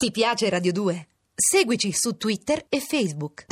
[0.00, 1.08] Ti piace Radio 2?
[1.34, 3.44] Seguici su Twitter e Facebook.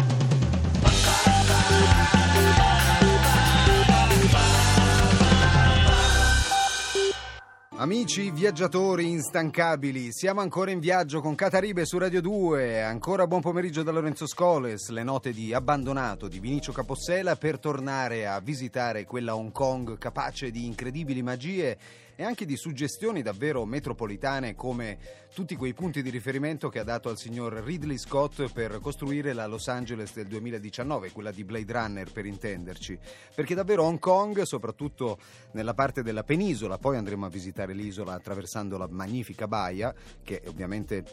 [7.77, 12.83] Amici viaggiatori instancabili, siamo ancora in viaggio con Cataribe su Radio 2.
[12.83, 18.27] Ancora buon pomeriggio da Lorenzo Scoles, le note di abbandonato di Vinicio Capossela per tornare
[18.27, 21.79] a visitare quella Hong Kong capace di incredibili magie
[22.21, 24.99] e anche di suggestioni davvero metropolitane come
[25.33, 29.47] tutti quei punti di riferimento che ha dato al signor Ridley Scott per costruire la
[29.47, 32.99] Los Angeles del 2019, quella di Blade Runner per intenderci.
[33.33, 35.17] Perché davvero Hong Kong, soprattutto
[35.53, 41.05] nella parte della penisola, poi andremo a visitare l'isola attraversando la magnifica baia, che ovviamente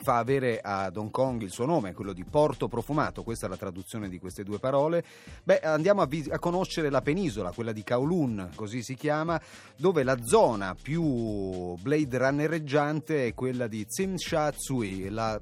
[0.00, 3.56] fa avere ad Hong Kong il suo nome, quello di Porto Profumato, questa è la
[3.56, 5.04] traduzione di queste due parole.
[5.42, 9.40] Beh, andiamo a, vi- a conoscere la penisola, quella di Kowloon, così si chiama,
[9.76, 15.40] dove la zona più Blade Runnereggiante è quella di Tsim Sha Tsui, la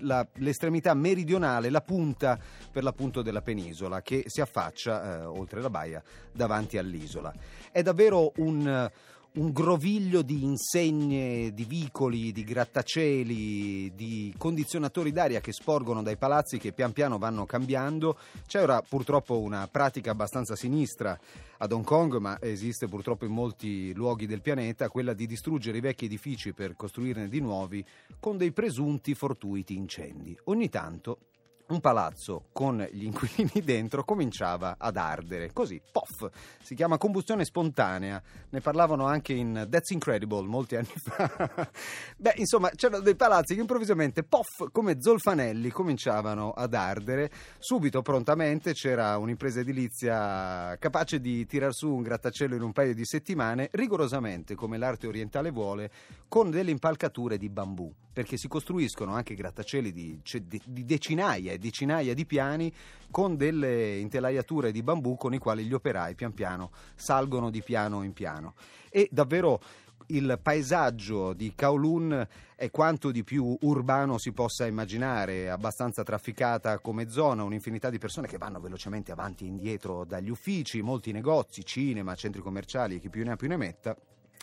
[0.00, 2.38] la, l'estremità meridionale, la punta
[2.70, 7.32] per l'appunto della penisola che si affaccia eh, oltre la baia davanti all'isola.
[7.70, 8.90] È davvero un
[9.34, 16.58] un groviglio di insegne, di vicoli, di grattacieli, di condizionatori d'aria che sporgono dai palazzi
[16.58, 18.18] che pian piano vanno cambiando.
[18.46, 21.18] C'è ora purtroppo una pratica abbastanza sinistra
[21.58, 25.82] ad Hong Kong, ma esiste purtroppo in molti luoghi del pianeta, quella di distruggere i
[25.82, 27.82] vecchi edifici per costruirne di nuovi
[28.20, 30.36] con dei presunti fortuiti incendi.
[30.44, 31.18] Ogni tanto
[31.68, 36.28] un palazzo con gli inquilini dentro cominciava ad ardere, così, poff,
[36.62, 41.70] si chiama combustione spontanea, ne parlavano anche in That's Incredible molti anni fa.
[42.16, 48.72] Beh, insomma, c'erano dei palazzi che improvvisamente, poff, come zolfanelli, cominciavano ad ardere, subito, prontamente,
[48.72, 54.54] c'era un'impresa edilizia capace di tirar su un grattacielo in un paio di settimane, rigorosamente,
[54.54, 55.90] come l'arte orientale vuole,
[56.28, 60.20] con delle impalcature di bambù, perché si costruiscono anche grattacieli di,
[60.66, 62.72] di decinaia e decinaia di piani
[63.10, 68.02] con delle intelaiature di bambù con i quali gli operai pian piano salgono di piano
[68.02, 68.54] in piano.
[68.90, 69.60] E davvero
[70.06, 72.26] il paesaggio di Kowloon
[72.56, 78.26] è quanto di più urbano si possa immaginare, abbastanza trafficata come zona, un'infinità di persone
[78.26, 83.24] che vanno velocemente avanti e indietro dagli uffici, molti negozi, cinema, centri commerciali, chi più
[83.24, 83.96] ne ha più ne metta.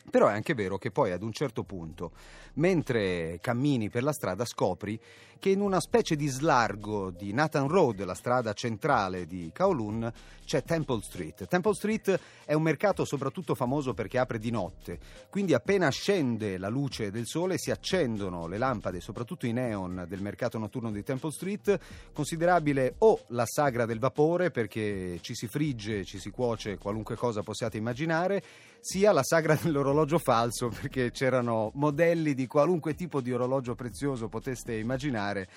[0.10, 2.12] Però è anche vero che poi ad un certo punto,
[2.54, 5.00] mentre cammini per la strada, scopri
[5.40, 10.12] che in una specie di slargo di Nathan Road, la strada centrale di Kowloon,
[10.46, 11.48] c'è Temple Street.
[11.48, 15.00] Temple Street è un mercato soprattutto famoso perché apre di notte,
[15.30, 20.22] quindi appena scende la luce del sole si accendono le lampade, soprattutto i neon del
[20.22, 21.80] mercato notturno di Temple Street,
[22.12, 27.44] considerabile o la sagra del vapore perché ci si frigge, ci si cuoce qualunque cosa
[27.44, 28.44] possiate immaginare,
[28.82, 34.74] sia la sagra dell'orologio falso perché c'erano modelli di qualunque tipo di orologio prezioso poteste
[34.76, 35.48] immaginare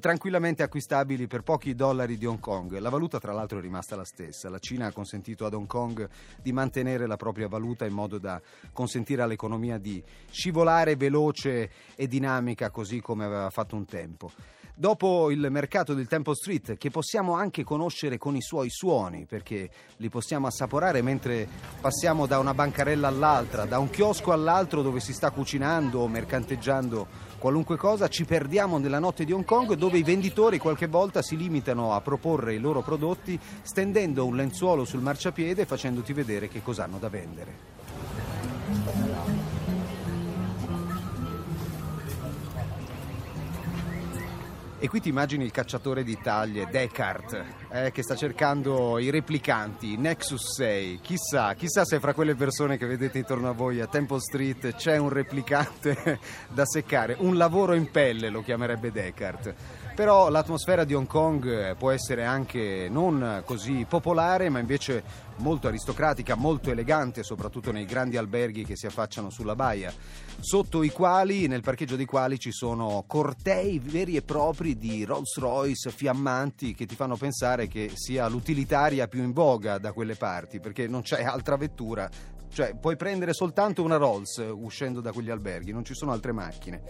[0.00, 2.78] tranquillamente acquistabili per pochi dollari di Hong Kong.
[2.78, 4.48] La valuta tra l'altro è rimasta la stessa.
[4.48, 6.08] La Cina ha consentito ad Hong Kong
[6.40, 8.40] di mantenere la propria valuta in modo da
[8.72, 14.30] consentire all'economia di scivolare veloce e dinamica così come aveva fatto un tempo.
[14.74, 19.68] Dopo il mercato del Temple Street, che possiamo anche conoscere con i suoi suoni, perché
[19.98, 21.46] li possiamo assaporare mentre
[21.78, 27.06] passiamo da una bancarella all'altra, da un chiosco all'altro dove si sta cucinando o mercanteggiando
[27.36, 31.36] qualunque cosa, ci perdiamo nella notte di Hong Kong dove i venditori qualche volta si
[31.36, 36.62] limitano a proporre i loro prodotti stendendo un lenzuolo sul marciapiede e facendoti vedere che
[36.62, 37.80] cosa hanno da vendere.
[44.82, 49.96] E qui ti immagini il cacciatore di taglie, Descartes, eh, che sta cercando i replicanti,
[49.96, 50.98] Nexus 6.
[51.00, 54.96] Chissà, chissà se fra quelle persone che vedete intorno a voi a Temple Street c'è
[54.96, 56.18] un replicante
[56.50, 57.14] da seccare.
[57.16, 59.54] Un lavoro in pelle lo chiamerebbe Descartes.
[59.94, 65.04] Però l'atmosfera di Hong Kong può essere anche non così popolare, ma invece
[65.36, 69.92] molto aristocratica, molto elegante, soprattutto nei grandi alberghi che si affacciano sulla baia,
[70.40, 75.36] sotto i quali, nel parcheggio dei quali ci sono cortei veri e propri di Rolls
[75.36, 80.58] Royce fiammanti che ti fanno pensare che sia l'utilitaria più in voga da quelle parti,
[80.58, 82.08] perché non c'è altra vettura
[82.52, 86.82] cioè puoi prendere soltanto una Rolls uscendo da quegli alberghi, non ci sono altre macchine.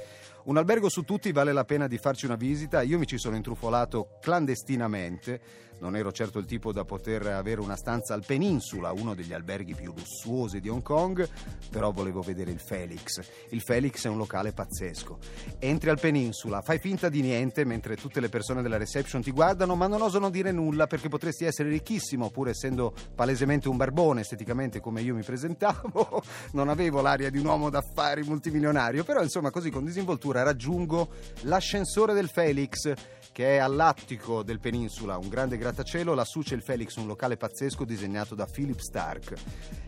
[0.45, 2.83] Un albergo su tutti vale la pena di farci una visita.
[2.83, 5.41] Io mi ci sono intrufolato clandestinamente.
[5.83, 9.75] Non ero certo il tipo da poter avere una stanza al Peninsula, uno degli alberghi
[9.75, 11.29] più lussuosi di Hong Kong,
[11.71, 13.21] però volevo vedere il Felix.
[13.49, 15.19] Il Felix è un locale pazzesco.
[15.59, 19.75] Entri al Peninsula, fai finta di niente mentre tutte le persone della reception ti guardano,
[19.75, 24.79] ma non osano dire nulla perché potresti essere ricchissimo, pur essendo palesemente un barbone esteticamente
[24.79, 26.23] come io mi presentavo.
[26.53, 31.09] Non avevo l'aria di un uomo d'affari multimilionario, però insomma così con disinvoltura addirittura raggiungo
[31.43, 32.93] l'ascensore del Felix
[33.33, 37.85] che è all'attico del peninsula, un grande grattacielo, lassù c'è il Felix, un locale pazzesco
[37.87, 39.33] disegnato da Philip Stark.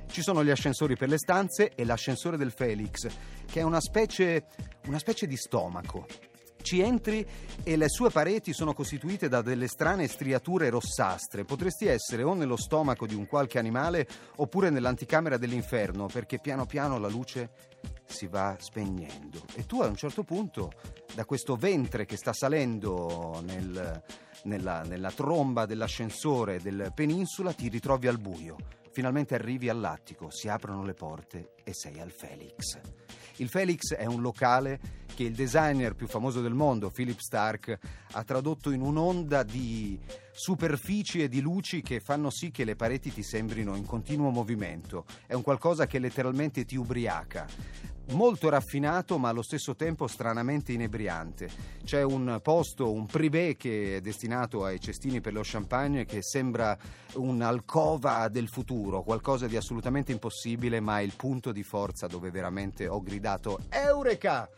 [0.07, 3.07] Ci sono gli ascensori per le stanze e l'ascensore del Felix,
[3.45, 4.47] che è una specie,
[4.87, 6.07] una specie di stomaco.
[6.63, 7.27] Ci entri
[7.63, 11.45] e le sue pareti sono costituite da delle strane striature rossastre.
[11.45, 16.99] Potresti essere o nello stomaco di un qualche animale oppure nell'anticamera dell'inferno, perché piano piano
[16.99, 17.51] la luce
[18.07, 19.43] si va spegnendo.
[19.55, 20.73] E tu a un certo punto,
[21.15, 24.03] da questo ventre che sta salendo nel,
[24.45, 28.57] nella, nella tromba dell'ascensore del peninsula, ti ritrovi al buio.
[28.91, 32.79] Finalmente arrivi all'attico, si aprono le porte e sei al Felix.
[33.39, 37.77] Il Felix è un locale che il designer più famoso del mondo, Philip Stark,
[38.13, 39.99] ha tradotto in un'onda di
[40.31, 45.05] superfici e di luci che fanno sì che le pareti ti sembrino in continuo movimento.
[45.27, 47.47] È un qualcosa che letteralmente ti ubriaca
[48.13, 51.51] molto raffinato ma allo stesso tempo stranamente inebriante.
[51.85, 56.77] C'è un posto, un privé che è destinato ai cestini per lo champagne che sembra
[57.15, 62.87] un'alcova del futuro, qualcosa di assolutamente impossibile ma è il punto di forza dove veramente
[62.87, 64.49] ho gridato Eureka!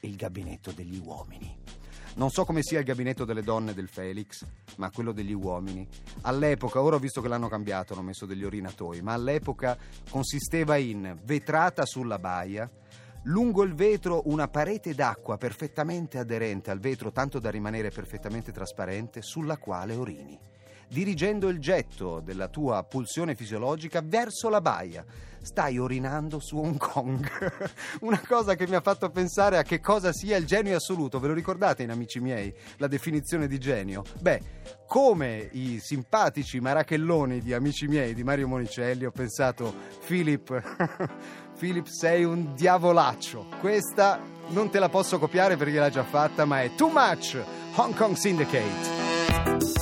[0.00, 1.61] Il gabinetto degli uomini.
[2.14, 4.44] Non so come sia il gabinetto delle donne del Felix,
[4.76, 5.88] ma quello degli uomini.
[6.22, 9.78] All'epoca, ora ho visto che l'hanno cambiato, hanno messo degli orinatoi, ma all'epoca
[10.10, 12.70] consisteva in vetrata sulla baia,
[13.24, 19.22] lungo il vetro una parete d'acqua perfettamente aderente al vetro, tanto da rimanere perfettamente trasparente,
[19.22, 20.38] sulla quale orini
[20.92, 25.04] dirigendo il getto della tua pulsione fisiologica verso la baia.
[25.40, 27.28] Stai orinando su Hong Kong.
[28.02, 31.18] Una cosa che mi ha fatto pensare a che cosa sia il genio assoluto.
[31.18, 34.04] Ve lo ricordate, in amici miei, la definizione di genio?
[34.20, 34.40] Beh,
[34.86, 39.74] come i simpatici marachelloni di amici miei di Mario Monicelli, ho pensato,
[40.06, 40.62] Philip,
[41.58, 43.48] Philip sei un diavolaccio.
[43.58, 47.42] Questa non te la posso copiare perché l'ha già fatta, ma è Too Much
[47.74, 49.81] Hong Kong Syndicate.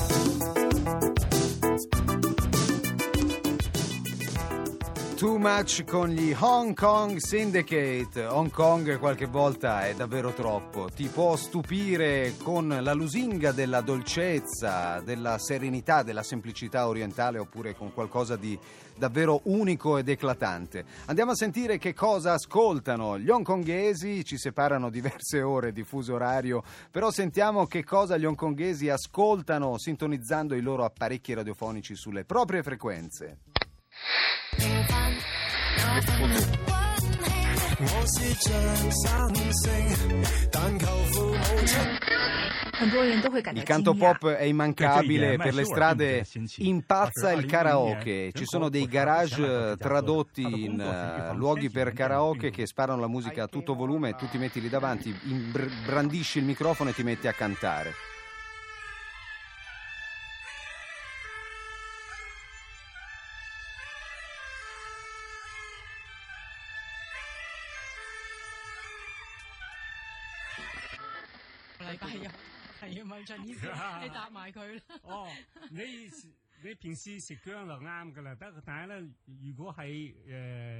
[5.21, 8.25] Too much con gli Hong Kong Syndicate.
[8.25, 10.89] Hong Kong qualche volta è davvero troppo.
[10.89, 17.93] Ti può stupire con la lusinga della dolcezza, della serenità, della semplicità orientale oppure con
[17.93, 18.57] qualcosa di
[18.97, 20.85] davvero unico ed eclatante.
[21.05, 26.63] Andiamo a sentire che cosa ascoltano gli hongkongesi, ci separano diverse ore di fuso orario,
[26.89, 33.50] però sentiamo che cosa gli hongkongesi ascoltano sintonizzando i loro apparecchi radiofonici sulle proprie frequenze.
[43.53, 46.25] Il canto pop è immancabile, per le strade
[46.57, 52.99] impazza il karaoke, ci sono dei garage tradotti in uh, luoghi per karaoke che sparano
[52.99, 55.15] la musica a tutto volume, tu ti metti lì davanti,
[55.85, 57.93] brandisci il microfono e ti metti a cantare.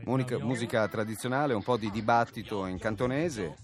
[0.06, 3.56] Monica, musica tradizionale, un po' di dibattito in cantonese.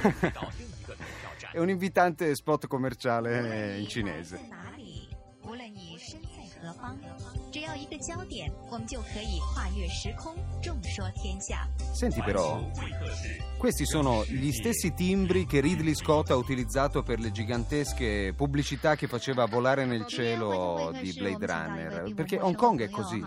[1.52, 4.40] È un invitante spot commerciale in cinese.
[7.69, 11.67] 何方，只要一个焦点，我们就可以跨越时空，众说天下。
[11.93, 12.59] Senti però,
[13.57, 19.07] questi sono gli stessi timbri che Ridley Scott ha utilizzato per le gigantesche pubblicità che
[19.07, 23.21] faceva volare nel cielo di Blade Runner, perché Hong Kong è così.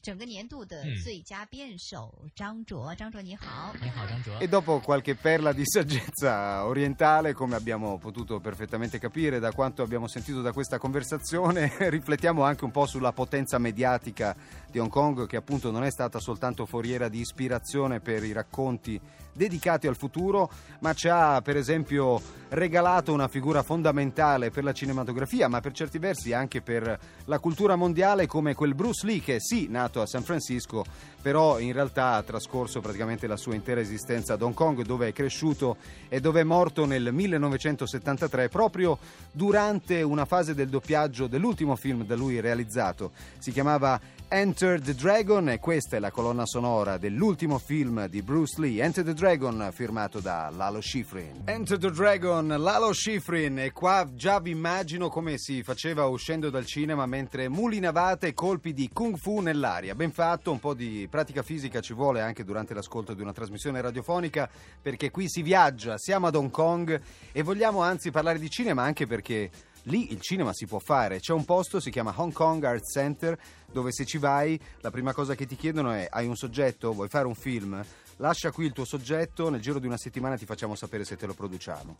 [0.00, 4.38] 整个年度的最佳辩手张卓，张卓你好，你好张卓。
[4.38, 10.40] E dopo qualche perla di saggezza orientale, come abbiamo potuto perfettamente capire da quanto abbiamo sentito
[10.40, 14.36] da questa conversazione, riflettiamo anche un po' sulla potenza mediatica
[14.70, 19.00] di Hong Kong, che appunto non è stata soltanto foriera di ispirazione per i racconti
[19.33, 20.49] dedicati al futuro,
[20.79, 25.97] ma ci ha per esempio regalato una figura fondamentale per la cinematografia, ma per certi
[25.97, 30.21] versi anche per la cultura mondiale come quel Bruce Lee che sì, nato a San
[30.21, 30.85] Francisco,
[31.21, 35.13] però in realtà ha trascorso praticamente la sua intera esistenza ad Hong Kong dove è
[35.13, 35.77] cresciuto
[36.09, 38.97] e dove è morto nel 1973 proprio
[39.31, 43.11] durante una fase del doppiaggio dell'ultimo film da lui realizzato.
[43.39, 48.59] Si chiamava Enter the Dragon e questa è la colonna sonora dell'ultimo film di Bruce
[48.59, 49.22] Lee, Enter the Dragon,
[49.71, 51.43] firmato da Lalo Schifrin.
[51.45, 56.65] Enter the Dragon, Lalo Schifrin e qua già vi immagino come si faceva uscendo dal
[56.65, 59.95] cinema mentre mulinavate e colpi di kung fu nell'aria.
[59.95, 63.79] Ben fatto, un po' di pratica fisica ci vuole anche durante l'ascolto di una trasmissione
[63.79, 64.49] radiofonica
[64.81, 67.01] perché qui si viaggia, siamo ad Hong Kong
[67.31, 69.49] e vogliamo anzi parlare di cinema anche perché
[69.87, 73.37] Lì il cinema si può fare, c'è un posto, si chiama Hong Kong Art Center,
[73.69, 77.09] dove se ci vai la prima cosa che ti chiedono è hai un soggetto, vuoi
[77.09, 77.83] fare un film?
[78.17, 81.25] Lascia qui il tuo soggetto, nel giro di una settimana ti facciamo sapere se te
[81.25, 81.95] lo produciamo.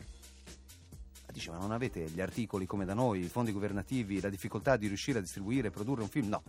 [1.48, 5.18] Ma non avete gli articoli come da noi, i fondi governativi, la difficoltà di riuscire
[5.18, 6.28] a distribuire e produrre un film?
[6.28, 6.42] No,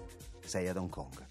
[0.45, 1.27] sei ad Hong Kong.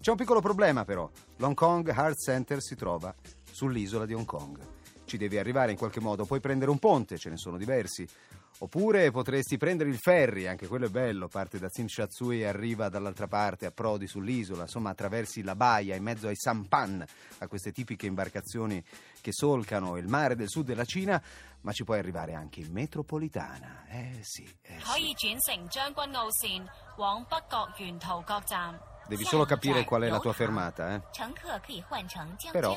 [0.00, 3.14] C'è un piccolo problema però, l'Hong Kong Art Center si trova
[3.50, 4.58] sull'isola di Hong Kong.
[5.04, 8.08] Ci devi arrivare in qualche modo, puoi prendere un ponte, ce ne sono diversi,
[8.58, 13.26] Oppure potresti prendere il ferry, anche quello è bello, parte da Tsimshatsui e arriva dall'altra
[13.26, 17.04] parte, approdi sull'isola, insomma attraversi la baia in mezzo ai sampan,
[17.38, 18.82] a queste tipiche imbarcazioni
[19.20, 21.20] che solcano il mare del sud della Cina,
[21.62, 23.86] ma ci puoi arrivare anche in metropolitana.
[23.88, 24.86] Eh sì, eh sì.
[29.06, 31.02] Devi solo capire qual è la tua fermata, eh.
[32.52, 32.72] Però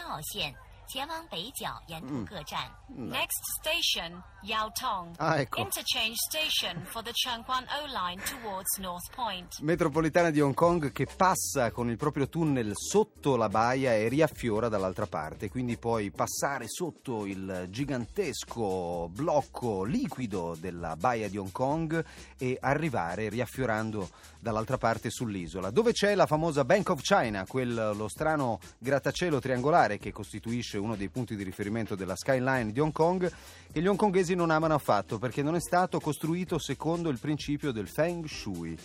[0.87, 2.71] 前往北角沿途各站。
[2.95, 5.15] Next station, Yao Tong.
[5.17, 5.61] Ah, ecco.
[5.61, 9.61] Interchange station for the Changquan O Line towards North Point.
[9.61, 14.69] Metropolitana di Hong Kong che passa con il proprio tunnel sotto la baia e riaffiora
[14.69, 22.05] dall'altra parte, quindi puoi passare sotto il gigantesco blocco liquido della baia di Hong Kong
[22.37, 28.09] e arrivare riaffiorando dall'altra parte sull'isola, dove c'è la famosa Bank of China, quel, lo
[28.09, 33.32] strano grattacielo triangolare che costituisce uno dei punti di riferimento della skyline di Hong Kong,
[33.72, 37.88] che gli hongkongesi non amano affatto perché non è stato costruito secondo il principio del
[37.88, 38.78] Feng Shui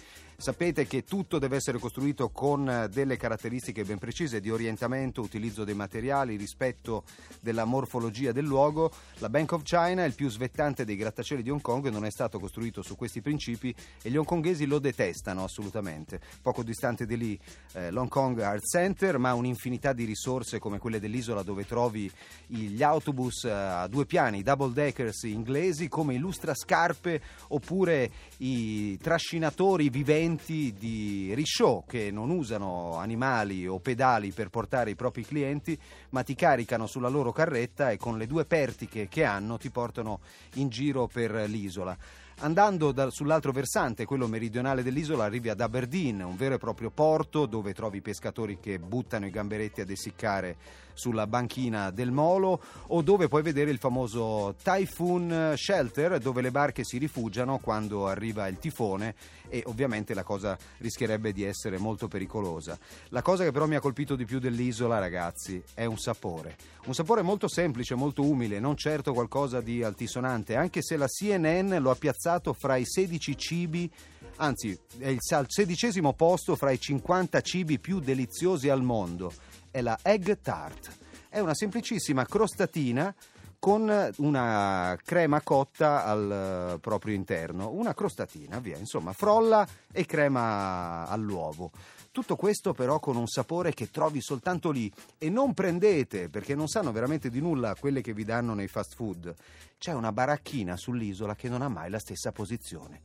[0.43, 5.63] Sapete che tutto deve essere costruito con eh, delle caratteristiche ben precise di orientamento, utilizzo
[5.63, 7.05] dei materiali, rispetto
[7.41, 8.91] della morfologia del luogo.
[9.19, 12.41] La Bank of China, il più svettante dei grattacieli di Hong Kong, non è stato
[12.41, 13.73] costruito su questi principi
[14.03, 16.21] e gli hongkongesi lo detestano assolutamente.
[16.43, 17.39] Poco distante di lì
[17.75, 22.11] eh, l'Hong Kong Art Center, ma un'infinità di risorse come quelle dell'isola dove trovi
[22.49, 29.89] gli autobus eh, a due piani, double deckers inglesi, come i lustrascarpe oppure i trascinatori
[29.89, 35.79] viventi clienti di Rishow che non usano animali o pedali per portare i propri clienti,
[36.11, 40.21] ma ti caricano sulla loro carretta e con le due pertiche che hanno ti portano
[40.55, 41.97] in giro per l'isola.
[42.43, 47.47] Andando da, sull'altro versante, quello meridionale dell'isola, arrivi ad Aberdeen, un vero e proprio porto
[47.47, 50.57] dove trovi pescatori che buttano i gamberetti ad essiccare
[50.93, 56.85] sulla banchina del molo o dove puoi vedere il famoso Typhoon Shelter dove le barche
[56.85, 59.15] si rifugiano quando arriva il tifone
[59.49, 62.79] e ovviamente la cosa rischierebbe di essere molto pericolosa.
[63.09, 66.57] La cosa che però mi ha colpito di più dell'isola, ragazzi, è un sapore.
[66.85, 71.77] Un sapore molto semplice, molto umile, non certo qualcosa di altisonante, anche se la CNN
[71.77, 73.91] lo ha piazzato fra i 16 cibi
[74.37, 79.33] anzi è il sedicesimo posto fra i 50 cibi più deliziosi al mondo.
[79.71, 80.91] È la egg tart.
[81.29, 83.15] È una semplicissima crostatina
[83.59, 91.71] con una crema cotta al proprio interno, una crostatina, via, insomma, frolla e crema all'uovo.
[92.13, 96.69] Tutto questo però con un sapore che trovi soltanto lì e non prendete perché non
[96.69, 99.35] sanno veramente di nulla quelle che vi danno nei fast food.
[99.79, 103.01] C'è una baracchina sull'isola che non ha mai la stessa posizione.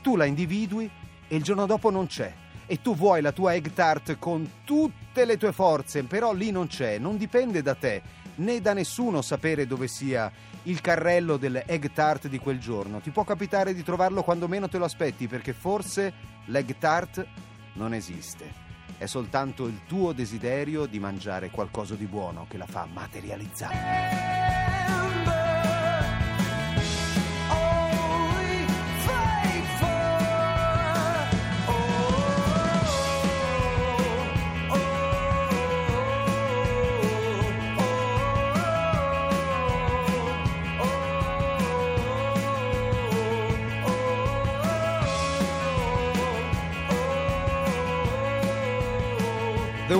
[0.00, 0.90] Tu la individui
[1.28, 2.32] e il giorno dopo non c'è.
[2.64, 6.66] E tu vuoi la tua egg tart con tutte le tue forze, però lì non
[6.66, 8.02] c'è, non dipende da te
[8.36, 10.32] né da nessuno sapere dove sia
[10.62, 13.00] il carrello dell'egg tart di quel giorno.
[13.00, 16.12] Ti può capitare di trovarlo quando meno te lo aspetti, perché forse
[16.46, 17.26] l'egg tart
[17.76, 18.64] non esiste.
[18.98, 24.35] È soltanto il tuo desiderio di mangiare qualcosa di buono che la fa materializzare.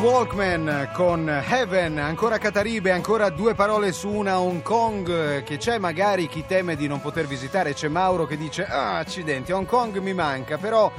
[0.07, 6.29] Walkman con Heaven, ancora Cataribe, ancora due parole su una Hong Kong che c'è magari
[6.29, 10.15] chi teme di non poter visitare, c'è Mauro che dice ah accidenti Hong Kong mi
[10.15, 10.93] manca però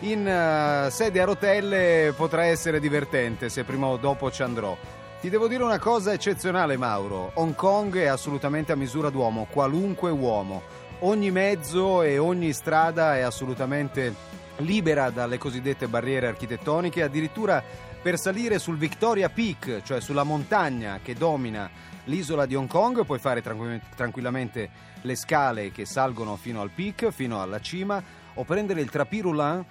[0.00, 4.76] in uh, sede a rotelle potrà essere divertente se prima o dopo ci andrò.
[5.20, 10.12] Ti devo dire una cosa eccezionale Mauro, Hong Kong è assolutamente a misura d'uomo, qualunque
[10.12, 10.62] uomo,
[11.00, 18.58] ogni mezzo e ogni strada è assolutamente libera dalle cosiddette barriere architettoniche, addirittura per salire
[18.58, 21.70] sul Victoria Peak, cioè sulla montagna che domina
[22.06, 24.70] l'isola di Hong Kong, puoi fare tranquillamente
[25.02, 28.02] le scale che salgono fino al peak, fino alla cima,
[28.34, 29.64] o prendere il trapirulan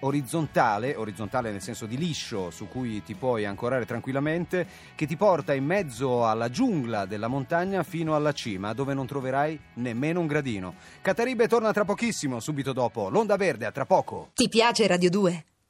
[0.00, 5.52] orizzontale, orizzontale nel senso di liscio, su cui ti puoi ancorare tranquillamente, che ti porta
[5.52, 10.74] in mezzo alla giungla della montagna fino alla cima, dove non troverai nemmeno un gradino.
[11.02, 14.30] Cataribe torna tra pochissimo, subito dopo l'Onda Verde, a tra poco.
[14.32, 15.44] Ti piace Radio 2?